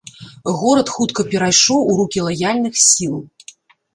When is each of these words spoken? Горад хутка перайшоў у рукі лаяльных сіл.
Горад 0.59 0.87
хутка 0.93 1.25
перайшоў 1.33 1.83
у 1.91 1.93
рукі 1.99 2.23
лаяльных 2.29 2.79
сіл. 2.87 3.15